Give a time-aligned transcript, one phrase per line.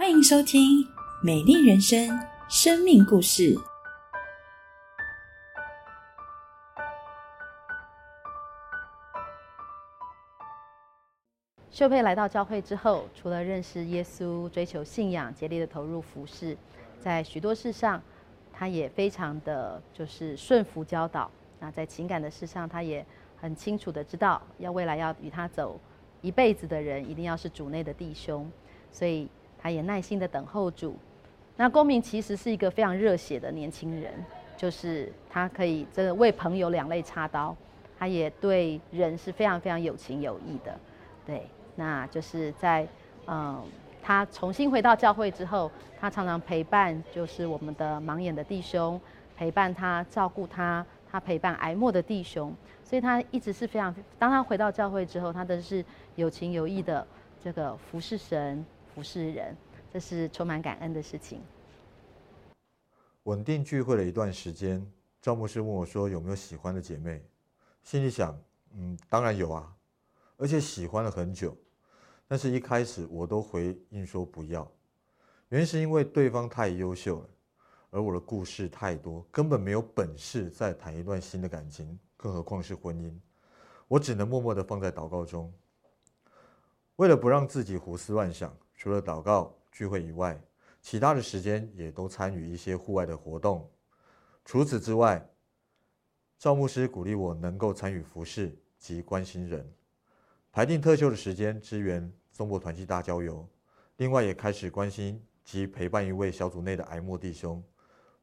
[0.00, 0.82] 欢迎收听
[1.22, 2.08] 《美丽人生》
[2.48, 3.54] 生命故事。
[11.70, 16.56] 秀佩来到教会之后，除了认识耶稣、追求信仰、竭力的投入服侍，
[16.98, 18.02] 在许多事上，
[18.50, 21.30] 他也非常的就是顺服教导。
[21.58, 23.04] 那在情感的事上，他也
[23.36, 25.78] 很清楚的知道，要未来要与他走
[26.22, 28.50] 一辈子的人，一定要是主内的弟兄。
[28.90, 29.28] 所以
[29.60, 30.96] 他也耐心的等候主。
[31.56, 34.12] 那公明其实是一个非常热血的年轻人，
[34.56, 37.54] 就是他可以这个为朋友两肋插刀，
[37.98, 40.78] 他也对人是非常非常有情有义的，
[41.26, 41.46] 对。
[41.76, 42.86] 那就是在，
[43.26, 43.62] 嗯，
[44.02, 49.00] 他重新回到教会之后，他常常陪伴，就是我们的盲眼的弟兄，
[49.34, 52.54] 陪伴他，照顾他，他陪伴挨默的弟兄，
[52.84, 53.94] 所以他一直是非常。
[54.18, 55.82] 当他回到教会之后，他都是
[56.16, 57.06] 有情有义的，
[57.42, 58.62] 这个服侍神、
[59.00, 59.56] 不是人，
[59.90, 61.40] 这是充满感恩的事情。
[63.22, 64.86] 稳定聚会了一段时间，
[65.22, 67.24] 赵牧师问我说：“有没有喜欢的姐妹？”
[67.82, 68.38] 心里想
[68.76, 69.74] ：“嗯，当然有啊，
[70.36, 71.56] 而且喜欢了很久。”
[72.28, 74.70] 但是，一开始我都回应说不要，
[75.48, 77.28] 原因是因为对方太优秀了，
[77.88, 83.18] 而我的故事太多，根本没有本事再谈一段新的感情，更何况是婚姻。
[83.88, 85.50] 我只能默默的放在祷告中。
[86.96, 90.40] 为了不让自己胡思乱想，除了祷告聚会以外，
[90.80, 93.70] 其他的时间也都参与一些户外的活动。
[94.42, 95.22] 除此之外，
[96.38, 99.70] 赵牧师鼓励我能够参与服饰及关心人，
[100.50, 102.10] 排定特休的时间支援。
[102.32, 103.46] 中国团契大郊游，
[103.98, 107.62] 另外也开始关心及陪伴一位小组内的癌末弟兄。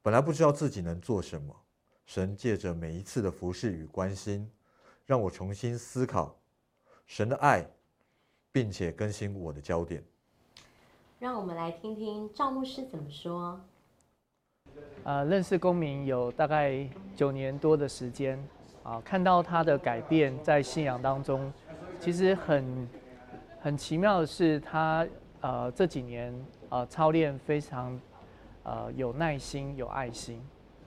[0.02, 1.56] 本来不知道自己能做什么，
[2.04, 4.50] 神借着每一次的服侍与关心，
[5.06, 6.42] 让我重新思考
[7.06, 7.64] 神的爱，
[8.52, 10.04] 并且更新我的焦点。
[11.20, 13.60] 让我们来听听赵牧师怎么说。
[15.04, 18.38] 呃，认识公民有大概九年多的时间，
[18.84, 21.52] 啊，看到他的改变在信仰当中，
[22.00, 22.88] 其实很。
[23.60, 25.06] 很奇妙的是，他
[25.42, 26.34] 呃这几年
[26.70, 28.00] 呃操练非常
[28.64, 30.40] 呃有耐心、有爱心，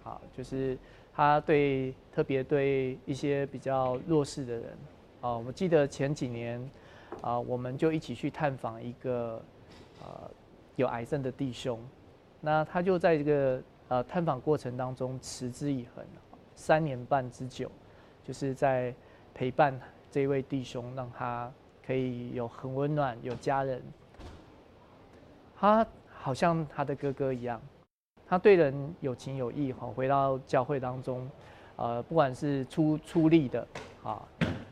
[0.05, 0.79] 啊，就是
[1.13, 4.79] 他对特别对一些比较弱势的人，
[5.21, 6.71] 啊，我记得前几年
[7.21, 9.43] 啊，我们就一起去探访一个
[10.01, 10.31] 呃
[10.77, 11.79] 有癌症的弟兄，
[12.41, 16.05] 那他就在这个呃探访过程当中持之以恒，
[16.55, 17.71] 三年半之久，
[18.25, 18.95] 就是在
[19.33, 19.79] 陪伴
[20.11, 21.51] 这位弟兄，让他。
[21.83, 23.83] 可以有很温暖，有家人。
[25.57, 27.61] 他好像他的哥哥一样，
[28.29, 29.73] 他对人有情有义。
[29.73, 31.29] 哈，回到教会当中，
[31.75, 33.67] 呃，不管是出出力的，
[34.05, 34.23] 啊，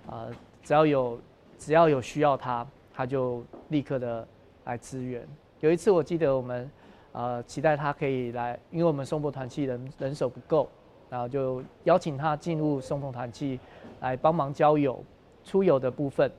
[0.06, 0.30] 呃，
[0.62, 1.20] 只要有
[1.56, 4.28] 只要有需要他，他就立刻的
[4.68, 5.26] 来支援。
[5.60, 6.70] 有一次我记得我们，
[7.12, 10.68] 呃，期待他可以来，因为我们松柏团契人人手不够，
[11.08, 13.58] 然后就邀请他进入松柏团契
[14.00, 15.02] 来帮忙交友、
[15.42, 16.30] 出游的部分。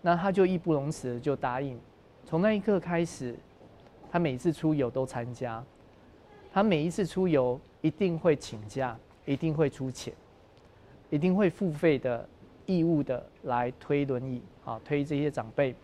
[0.00, 1.78] 那他就义不容辞就答应，
[2.24, 3.36] 从那一刻开始，
[4.10, 5.62] 他每次出游都参加，
[6.52, 10.14] 他每一次出游一定会请假，一定会出钱，
[11.10, 12.26] 一定会付费的
[12.64, 15.74] 义务的来推轮椅啊，推这些长辈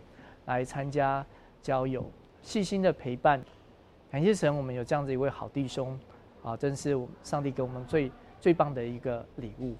[0.46, 1.24] 来参加
[1.62, 2.04] 交友，
[2.42, 3.42] 细心的陪伴，
[4.10, 5.98] 感谢神，我们有这样子一位好弟兄
[6.42, 9.74] 啊，真是上帝给我们最最棒的一个礼物。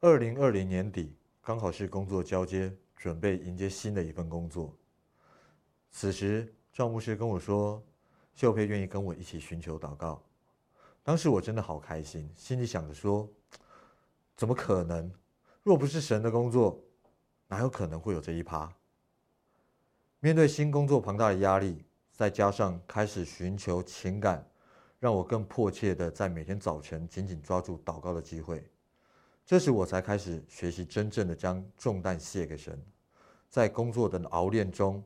[0.00, 2.70] 二零二零年底刚好是工作交接。
[3.00, 4.76] 准备迎接新的一份工作。
[5.90, 7.82] 此时，赵牧师跟我说
[8.36, 10.22] ：“秀佩愿意跟我一起寻求祷告。”
[11.02, 13.26] 当时我真的好开心，心里想着说
[14.36, 15.10] ：“怎么可能？
[15.62, 16.78] 若不是神的工作，
[17.48, 18.70] 哪有可能会有这一趴？”
[20.22, 21.82] 面对新工作庞大的压力，
[22.12, 24.46] 再加上开始寻求情感，
[24.98, 28.62] 让我更迫切的在每天早晨紧紧抓住祷告的机会。
[29.46, 32.78] 这时我才开始学习真正的将重担卸给神，
[33.48, 35.02] 在工作的熬练中，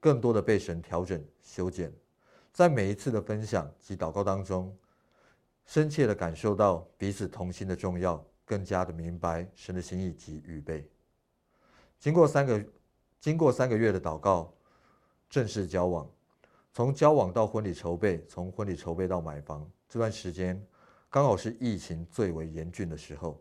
[0.00, 1.92] 更多的被神调整修剪，
[2.52, 4.76] 在每一次的分享及祷告当中，
[5.64, 10.90] 深切的感受到彼此同心的重要，更加的明白神的心意及预备。
[12.00, 12.64] 经过三个
[13.20, 14.52] 经过三个月的祷告，
[15.36, 16.10] 正式交往，
[16.72, 20.58] 从交往到婚礼筹备，从婚礼筹备到买房，这段时间
[21.10, 23.38] 刚好是疫情最为严峻的时候。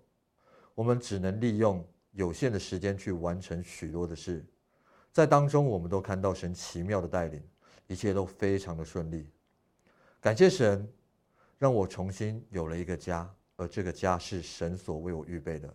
[0.74, 4.46] 我们只能利用有限的时间去完成许多的事，
[5.14, 7.42] 在当中我们都看到神奇妙的带领，
[7.88, 9.30] 一切都非常的顺利。
[10.20, 10.86] 感谢神，
[11.58, 15.74] 让我重新有了一个家，而这个家是神所为我预备的。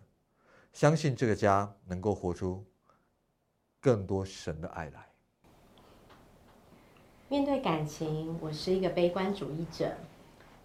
[0.71, 2.63] 相信这个家能够活出
[3.79, 5.10] 更多神的爱来。
[7.31, 9.93] 面对感情，我是一个悲观主义者。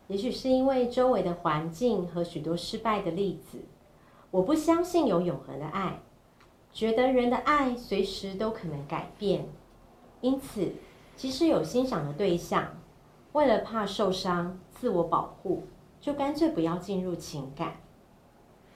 [0.08, 3.58] 也许是因为周围的环境和许多失败的例子，
[4.32, 6.00] 我不相信有永恒的爱，
[6.72, 9.46] 觉得人的爱随时都可能改变。
[10.20, 10.72] 因此，
[11.14, 12.76] 即使有欣赏的对象，
[13.30, 15.68] 为了怕受伤、自我保护，
[16.00, 17.76] 就干脆不要进入情感。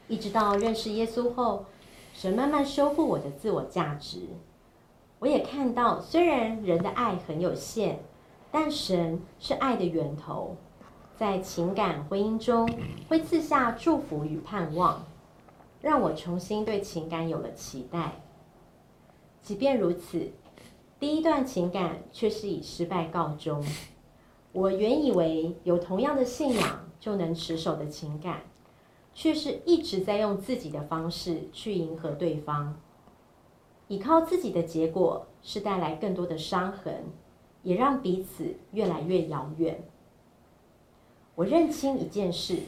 [0.06, 1.64] 一直到认识耶稣后，
[2.14, 4.28] 神慢慢修复我的自我价值。
[5.20, 7.98] 我也看到，虽然人的爱很有限，
[8.50, 10.56] 但神是爱的源头。
[11.14, 12.66] 在情感婚姻中，
[13.06, 15.04] 会赐下祝福与盼望，
[15.82, 18.22] 让我重新对情感有了期待。
[19.42, 20.32] 即便如此，
[20.98, 23.62] 第一段情感却是以失败告终。
[24.52, 28.40] 我原以为有同样的信仰就能持守的情感，
[29.12, 32.80] 却是一直在用自己的方式去迎合对方，
[33.90, 37.06] 依靠自己的结果是带来更多的伤痕，
[37.64, 39.82] 也让彼此越来越遥远。
[41.34, 42.60] 我认清一件事：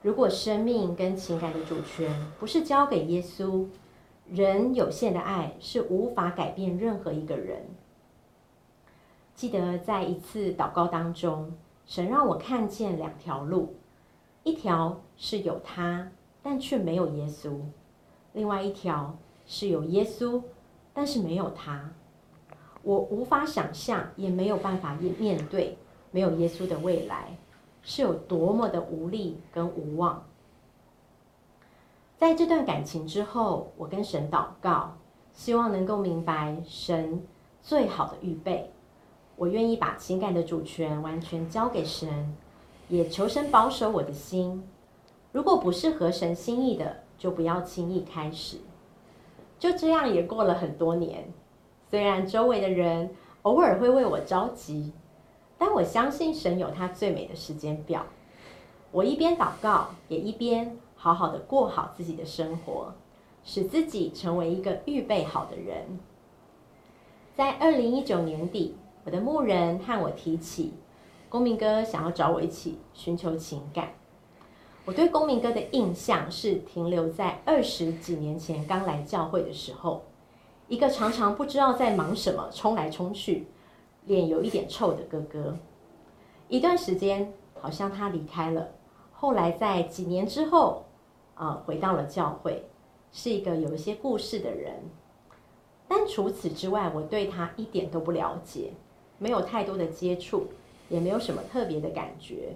[0.00, 2.08] 如果生命跟情感的主权
[2.38, 3.66] 不是交给耶稣，
[4.30, 7.66] 人有限的爱是无法改变任何一个人。
[9.34, 11.52] 记得在一次祷告当中，
[11.84, 13.74] 神让我看见两条路：
[14.44, 16.12] 一条是有他，
[16.44, 17.58] 但却没有耶稣；
[18.32, 20.42] 另外一条是有耶稣，
[20.92, 21.90] 但是没有他。
[22.82, 25.78] 我无法想象，也没有办法面面对
[26.10, 27.36] 没有耶稣的未来。
[27.86, 30.24] 是有多么的无力跟无望。
[32.16, 34.96] 在这段感情之后，我跟神祷告，
[35.34, 37.22] 希望能够明白神
[37.60, 38.72] 最好的预备。
[39.36, 42.34] 我愿意把情感的主权完全交给神，
[42.88, 44.66] 也求神保守我的心。
[45.32, 48.56] 如果不是合神心意的，就不要轻易开始。
[49.64, 51.24] 就这样也过了很多年，
[51.88, 53.08] 虽然周围的人
[53.44, 54.92] 偶尔会为我着急。
[55.56, 58.04] 但我相信神有他最美的时间表。
[58.92, 62.92] 我一边祷告，也一边好好的过好自己的生活，
[63.42, 65.98] 使自己成为一个预备好的人。
[67.34, 70.74] 在二零一九年底，我的牧人和我提起，
[71.30, 73.94] 公明哥想要找我一起寻求情感。
[74.86, 80.02] 我对公明哥的印象是停留在二十几年前刚来教会的时候，
[80.68, 83.46] 一个常常不知道在忙什么，冲来冲去。
[84.04, 85.56] 脸有一点臭的哥哥，
[86.48, 88.68] 一段时间好像他离开了，
[89.14, 90.84] 后来在几年之后，
[91.34, 92.66] 啊，回到了教会，
[93.10, 94.74] 是一个有一些故事的人。
[95.88, 98.72] 但除此之外，我对他一点都不了解，
[99.16, 100.48] 没有太多的接触，
[100.90, 102.54] 也没有什么特别的感觉，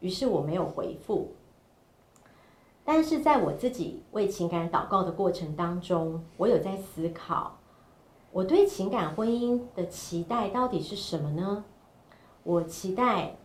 [0.00, 1.28] 于是我没有回复。
[2.84, 7.58] 但是在我自己为情感祷告的过程当中，我有在思考。
[8.32, 11.64] 我对情感婚姻的期待到底是什么呢？
[12.42, 13.36] 我期待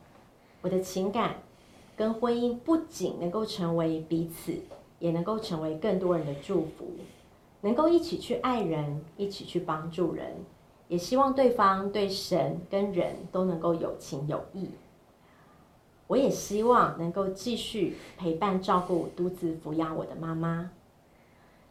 [0.62, 1.38] 我的情感
[1.98, 4.54] 跟婚姻不仅能够成为彼此，
[5.00, 6.88] 也能够成为更多人的祝福，
[7.62, 10.34] 能够一起去爱人，一起去帮助人，
[10.88, 14.70] 也希望对方对神跟人都能够有情有义。
[16.08, 20.72] 我也希望能够继续陪伴照顾独自抚养我的妈妈。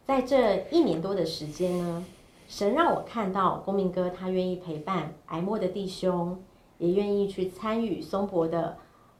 [0.04, 2.04] 在这一年多的时间呢？
[2.46, 6.42] 神让我看到公明哥，他愿意陪伴挨默的弟兄，
[6.76, 8.76] 也愿意去参与松柏的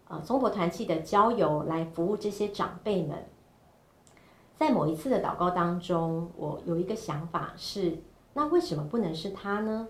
[0.09, 3.25] 呃松柏团契的郊游，来服务这些长辈们。
[4.56, 7.97] 在某一次的祷告当中，我有一个想法是：
[8.35, 9.88] 那为什么不能是他呢？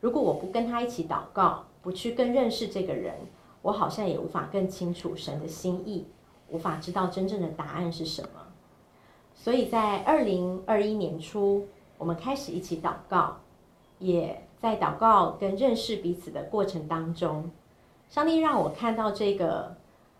[0.00, 3.14] 如果我不跟他一起祷告，不去更认识这个人，
[3.62, 6.06] 我好像也无法更清楚神的心意，
[6.48, 8.28] 无法知道真正的答案是什么。
[9.34, 11.66] 所以在二零二一年初。
[11.98, 13.36] 我们开始一起祷告，
[14.00, 17.48] 也在祷告跟认识彼此的过程当中，
[18.10, 19.76] 上帝让我看到这个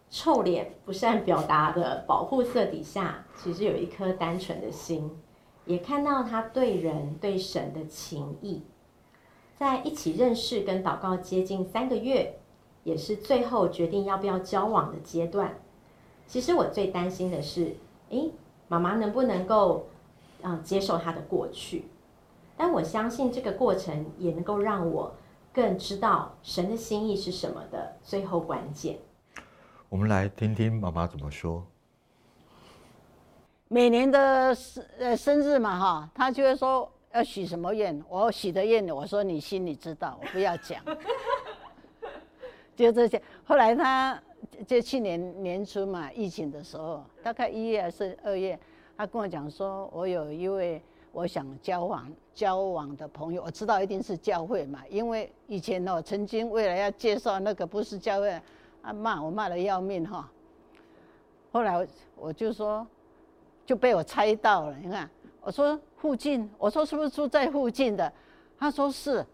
[0.09, 5.11] 臭脸不善表达的保护色底下，其实有一颗单纯的心，
[5.65, 8.63] 也看到他对人对神的情谊。
[9.57, 12.39] 在一起认识跟祷告接近三个月，
[12.85, 15.59] 也是最后决定要不要交往的阶段。
[16.27, 17.77] 其实我最担心的是，
[18.11, 18.31] 诶，
[18.69, 19.87] 妈妈能不能够？
[20.43, 21.85] 啊，接受他的过去，
[22.57, 25.15] 但我相信这个过程也能够让我
[25.53, 28.99] 更知道神的心意是什么的最后关键。
[29.89, 31.65] 我们来听听妈妈怎么说。
[33.69, 40.83] 每年的生呃生日嘛哈，他就会说要许什么愿，我许的愿，我说你心里知道，我不要讲。
[42.75, 43.21] 就这些。
[43.45, 44.21] 后来他
[44.67, 48.59] 就去年年初嘛，疫情的时候，大概一月还是二月。
[48.97, 58.31] 他跟我讲说，我有一位我想交往交往的朋友，我知道一定是教会嘛，因为以前呢，曾经为了要介绍那个不是教会，
[58.83, 60.31] 啊骂我骂的要命哈。
[61.51, 61.87] 后来
[62.17, 62.87] 我就说，
[63.67, 64.77] 就被我猜到了。
[64.83, 65.11] 你看，
[65.41, 68.13] 我说附近，我说是不是住在附近的？
[68.59, 69.25] 他说是。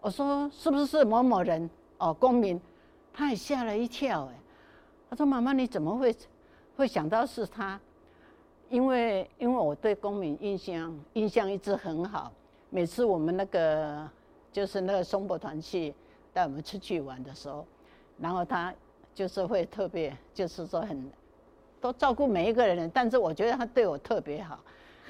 [0.00, 1.68] 我说是不是某某人？
[1.98, 2.60] 哦，公民。
[3.18, 4.34] 他也吓了一跳，哎，
[5.08, 6.14] 他说：“妈妈，你怎么会
[6.76, 7.80] 会想到是他？
[8.68, 12.30] 因为因为我对公民印象印象一直很好，
[12.68, 14.06] 每次我们那个
[14.52, 15.94] 就是那个松柏团去
[16.34, 17.64] 带我们出去玩的时候，
[18.18, 18.70] 然后他
[19.14, 21.10] 就是会特别就是说很
[21.80, 24.60] 都照顾每一个人，但是我觉得他对我特别好，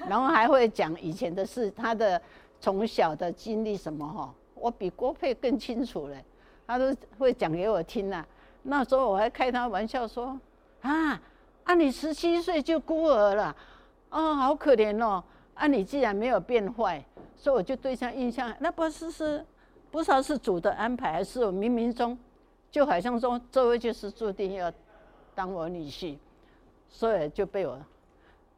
[0.07, 2.21] 然后还会讲以前的事，他的
[2.61, 6.23] 从小的经历什么哈，我比郭佩更清楚嘞。”
[6.67, 8.23] 他都会讲给我听呐。
[8.63, 10.37] 那时候我还开他玩笑说
[10.83, 11.19] ：“啊，
[11.63, 13.55] 啊你十七岁就孤儿了，
[14.09, 15.23] 哦，好可怜哦。
[15.53, 17.03] 啊你既然没有变坏，
[17.35, 19.43] 所以我就对他印象，那不是是，
[19.89, 22.15] 不知道是主的安排，还是我冥冥中，
[22.69, 24.71] 就好像说这位就是注定要
[25.33, 26.17] 当我女婿，
[26.89, 27.79] 所以就被我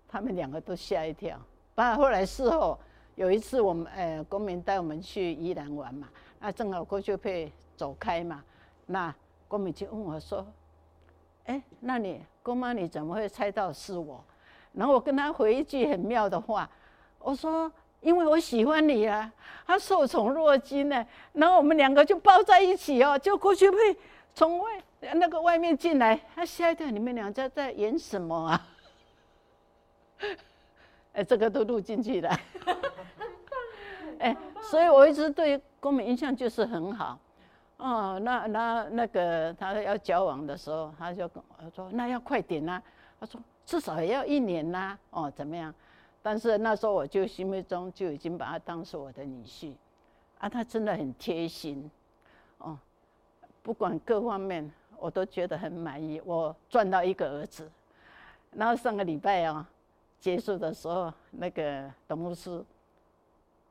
[0.07, 1.39] 他们两个都吓一跳。
[1.75, 2.77] 然后来事后
[3.15, 7.51] 有一次我们呃公民带我们去宜兰玩嘛，那正好过去配。
[7.79, 8.43] 走开嘛，
[8.87, 9.15] 那
[9.47, 10.45] 郭美就问我说
[11.47, 14.21] ：“哎，那你郭妈你怎么会猜到是我？”
[14.73, 16.69] 然后我跟他回一句很妙的话，
[17.19, 17.71] 我说
[18.01, 19.31] ：“因为我喜欢你啊。”
[19.65, 23.77] 他受宠若惊呢，然后我们两个就抱在一起哦，就过去会
[24.35, 24.83] 从外
[25.13, 28.67] 那个外面进来，他吓一跳，你们两家在演什么啊？
[31.13, 32.39] 哎，这个都录进去了。
[34.19, 34.35] 哎，
[34.69, 37.17] 所以我一直对郭美印象就是很好。
[37.79, 42.81] 哦，那那那个他要交往的时候，他就跟我说：“那要快点呐。”
[43.17, 45.73] 他说：“至少也要一年呐。”哦，怎么样？
[46.21, 49.71] 但是那时候我就心目中就已经把他当做我的女婿，
[50.39, 51.89] 啊，他真的很贴心，
[52.57, 52.77] 哦，
[53.63, 56.21] 不管各方面我都觉得很满意。
[56.25, 57.71] 我赚到一个儿子，
[58.51, 59.65] 然后上个礼拜啊
[60.19, 62.61] 结束的时候，那个董牧师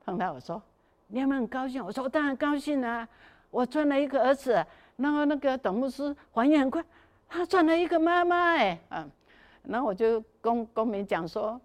[0.03, 0.63] 碰到我说
[1.09, 3.07] ：“你有没有很高兴？”我说：“我当然高兴啊。”
[3.51, 4.65] 我赚了一个儿子，
[4.97, 6.85] 然后那个董牧师还原很快，
[7.29, 9.11] 他赚了一个妈妈哎，嗯，
[9.65, 11.61] 然后我就公公民讲说，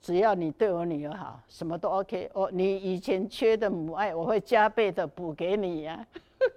[0.00, 6.06] 只要你对我女儿好，什么都 OK，我你以前缺的母爱，我会加倍的补给你呀，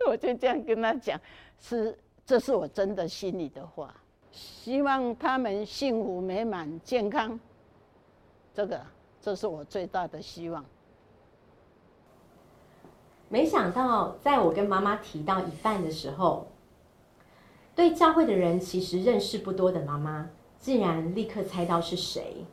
[0.07, 1.19] 我就这样跟他讲，
[1.59, 3.93] 是这是我真的心里的话，
[4.31, 7.39] 希望他们幸福美满健康，
[8.53, 8.81] 这个
[9.21, 10.65] 这是我最大的希望。
[13.29, 16.47] 没想到，在我跟妈妈提到一半的时候，
[17.75, 20.29] 对教会的人其实认识不多的妈妈，
[20.59, 22.45] 竟然立刻猜到是谁。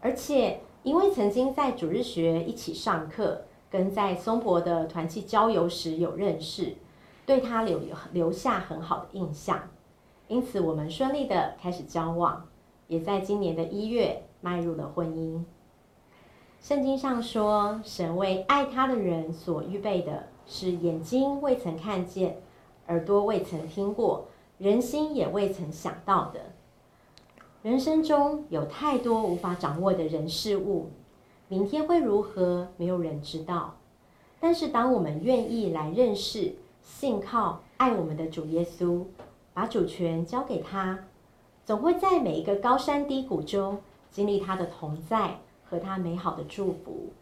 [0.00, 6.76] 而且，因为曾经在主日学一起上课，跟在松柏的团契郊游时有认识，
[7.26, 7.80] 对他留
[8.12, 9.68] 留下很好的印象。
[10.28, 12.46] 因此，我们顺利的开始交往，
[12.86, 15.42] 也在今年的一月迈入了婚姻。
[16.62, 22.40] 圣经上说，神为爱他的人所预备的是眼睛未曾看见，
[22.86, 24.28] 耳朵未曾听过，
[24.58, 26.52] 人心也未曾想到的。
[27.62, 30.90] 人生中有太多无法掌握的人事物，
[31.48, 33.74] 明天会如何，没有人知道。
[34.38, 39.04] 但是，当我们愿意来认识、信靠、爱我们的主耶稣，
[39.52, 41.00] 把主权交给他，
[41.66, 43.80] 总会在每一个高山低谷中
[44.12, 45.40] 经历他的同在。
[45.72, 47.14] 和他美好的祝福，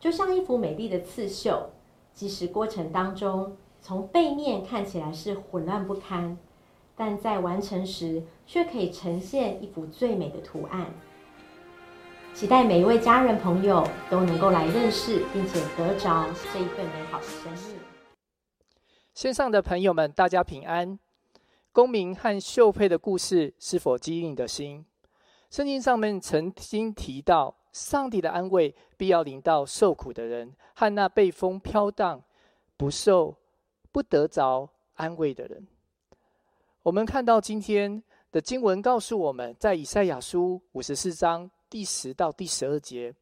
[0.00, 1.68] 就像一幅美丽的刺绣，
[2.14, 6.38] 即使过程当中从背面看起来是混乱不堪，
[6.96, 10.94] 但在完成时却可以呈现一幅最美的图案。
[12.32, 17.78] 期待每一位家人朋友都能够来认识，并且得着这一份美好的生命。
[19.12, 20.98] 线上的朋友们，大家平安。
[21.70, 24.86] 公明和秀佩的故事是否激励你的心？
[25.50, 27.58] 圣经上面曾经提到。
[27.74, 32.22] 上帝的安慰必要临到受苦的人和那被风飘荡、
[32.76, 33.36] 不受、
[33.90, 35.66] 不得着安慰的人。
[36.84, 38.00] 我们看到今天
[38.30, 43.12] 的经文告诉我们，在以赛亚书五十四章第十到第十二节，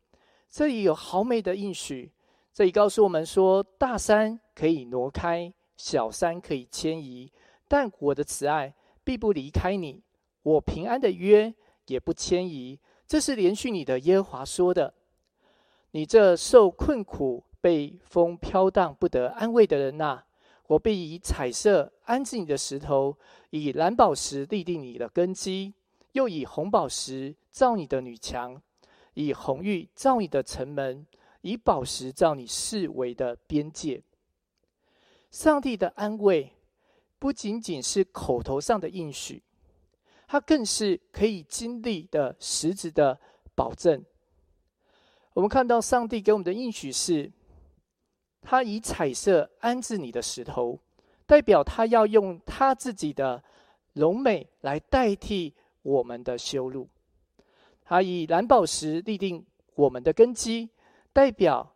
[0.50, 2.12] 这里有好美的应许。
[2.52, 7.32] 这里告诉我们说：大山可以挪开，小山可以迁移，
[7.66, 10.02] 但我的慈爱必不离开你，
[10.42, 11.54] 我平安的约
[11.86, 12.78] 也不迁移。
[13.12, 14.94] 这是连续你的耶和华说的
[15.92, 20.22] ：“你这受困苦、被风飘荡不得安慰的人呐，
[20.66, 23.18] 我必以彩色安置你的石头，
[23.50, 25.74] 以蓝宝石立定你的根基，
[26.12, 28.62] 又以红宝石造你的女墙。
[29.12, 31.06] 以红玉造你的城门，
[31.42, 34.02] 以宝石造你四围的边界。
[35.30, 36.54] 上帝的安慰
[37.18, 39.42] 不仅仅是口头上的应许，
[40.32, 43.20] 它更是可以经历的实质的
[43.54, 44.02] 保证。
[45.34, 47.30] 我们看到上帝给我们的应许是，
[48.40, 50.80] 他以彩色安置你的石头，
[51.26, 53.44] 代表他要用他自己的
[53.92, 56.88] 荣美来代替我们的修路。
[57.84, 60.70] 他以蓝宝石立定我们的根基，
[61.12, 61.74] 代表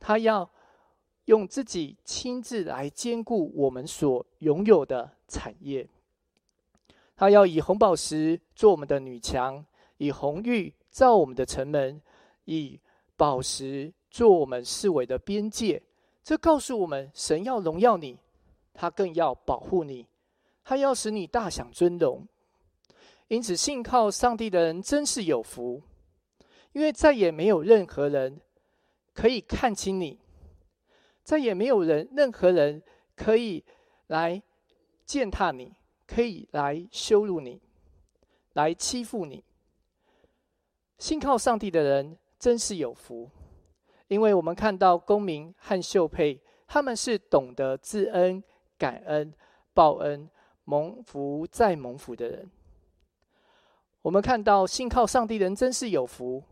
[0.00, 0.50] 他要
[1.26, 5.88] 用自己亲自来兼顾我们所拥有的产业。
[7.16, 9.64] 他要以红宝石做我们的女墙，
[9.98, 12.00] 以红玉造我们的城门，
[12.44, 12.80] 以
[13.16, 15.82] 宝石做我们四围的边界。
[16.22, 18.18] 这告诉我们，神要荣耀你，
[18.72, 20.06] 他更要保护你，
[20.64, 22.26] 他要使你大享尊荣。
[23.28, 25.82] 因此，信靠上帝的人真是有福，
[26.72, 28.40] 因为再也没有任何人
[29.12, 30.18] 可以看清你，
[31.22, 32.82] 再也没有人任何人
[33.14, 33.64] 可以
[34.08, 34.42] 来
[35.06, 35.74] 践踏你，
[36.06, 37.60] 可以来羞辱你，
[38.52, 39.44] 来欺负你。
[40.98, 43.30] 信靠上帝的人真是有福，
[44.08, 48.42] 因为我们看到公明和秀佩，他们是懂得知恩、
[48.78, 49.34] 感恩、
[49.72, 50.30] 报恩、
[50.64, 52.50] 蒙福再蒙福的人。
[54.02, 56.44] 我们看到信靠上帝的人真是有福，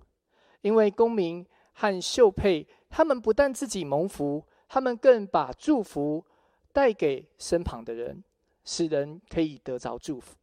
[0.62, 6.24] 因为公民和秀佩他们不但自己蒙福，他们更把祝福
[6.72, 8.24] 带给身旁的人，
[8.64, 10.36] 使人可以得着祝福。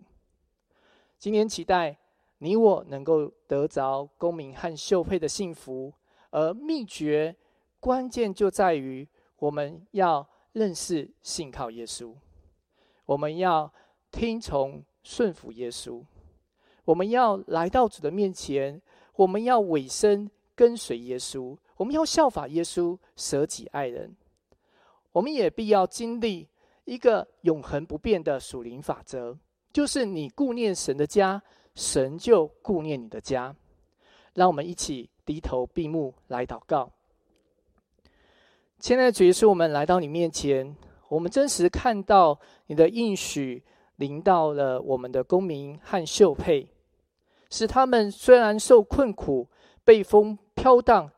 [1.17, 1.97] 今年期待
[2.39, 5.93] 你我能够得着公民和秀慧的幸福，
[6.31, 7.35] 而秘诀
[7.79, 9.07] 关键就在于
[9.37, 12.13] 我们要认识信靠耶稣，
[13.05, 13.71] 我们要
[14.11, 16.03] 听从顺服耶稣。
[16.85, 18.81] 我们要来到主的面前，
[19.15, 24.15] 我们要委身跟随耶稣，我们要效法耶稣，舍己爱人。
[25.11, 26.48] 我们也必要经历
[26.89, 29.37] 一个永恒不变的属灵法则，
[29.71, 31.39] 就是你顾念神的家，
[31.75, 33.55] 神就顾念你的家。
[34.33, 36.91] 让我们一起低头闭目来祷告。
[38.79, 40.75] 亲爱的主耶稣，我们来到你面前，
[41.09, 43.63] 我们真实看到你的应许
[43.97, 46.67] 临到了我们的公民和秀佩。
[47.51, 49.47] 使他们虽然受困苦、
[49.83, 51.11] 被风飘荡，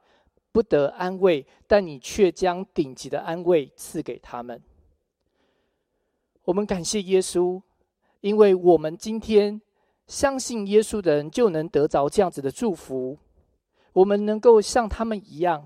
[0.52, 4.62] 不得安慰，但你却将顶级的安慰赐给他们。
[6.52, 7.62] 我们感谢耶稣，
[8.20, 9.62] 因为我们今天
[10.06, 13.18] 相信耶稣的人就能得着这样子的祝福。
[13.94, 15.66] 我们能够像他们一样，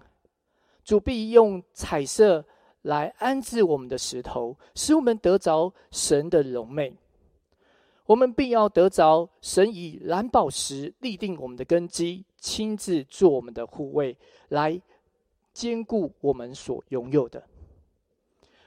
[0.84, 2.46] 主必用彩色
[2.84, 6.96] 来安置我们的石头，使我们得着神的荣美。
[8.06, 14.16] 我们必要得着神以蓝宝石立定我们的根基，亲自做我们的护卫，
[14.50, 14.80] 来
[15.52, 17.44] 兼顾我们所拥有的。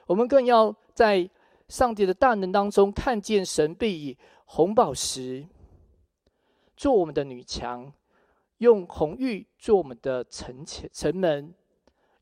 [0.05, 1.29] 我们更要在
[1.69, 5.47] 上帝的大能当中看见神必以红宝石
[6.75, 7.93] 做我们的女墙，
[8.57, 11.53] 用红玉做我们的城前城门，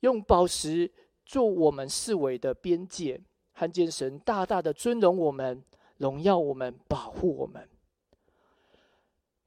[0.02, 0.92] 用宝石
[1.26, 3.20] 做我们四围的边界，
[3.56, 5.64] 看见神大大的尊荣我们。
[5.98, 7.68] 荣耀我们，保护我们。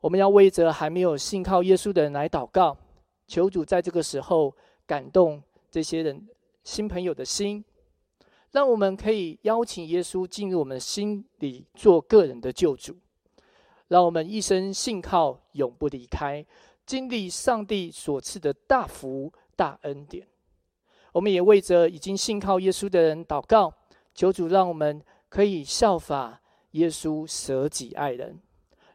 [0.00, 2.76] 我们要为着还没有信靠耶稣的人来祷告，
[3.28, 4.52] 求主在这个时候
[4.84, 6.28] 感动这些人
[6.64, 7.64] 新朋友的心，
[8.52, 12.96] 让我们可以邀请耶稣进入我们心里，做个人的救主，
[13.88, 16.44] 让我们一生信靠，永不离开，
[16.84, 20.26] 经历上帝所赐的大福大恩典。
[21.12, 23.72] 我们也为着已经信靠耶稣的人祷告，
[24.14, 25.02] 求主让我们。
[25.30, 28.36] 可以效法耶稣舍己爱人，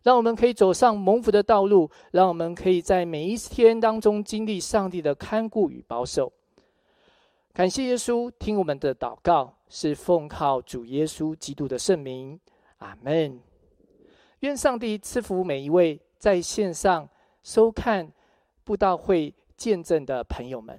[0.04, 6.34] 让我们可以走上蒙福的道路，让我们可以在每一天当中经历上帝的看顾与保守。
[7.56, 12.38] 感谢耶稣，听我们的祷告，是奉靠主耶稣基督的圣名，
[12.80, 13.40] 阿门。
[14.40, 17.08] 愿上帝赐福每一位在线上
[17.44, 18.12] 收看
[18.66, 20.78] 布道会见证的朋友们。